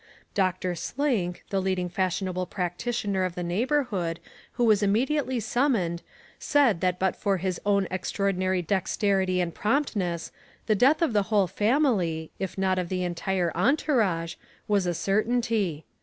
[0.33, 0.73] Dr.
[0.73, 4.19] Slink, the leading fashionable practitioner of the neighbourhood
[4.53, 6.01] who was immediately summoned
[6.39, 10.31] said that but for his own extraordinary dexterity and promptness
[10.65, 14.37] the death of the whole family, if not of the entire entourage,
[14.67, 15.85] was a certainty.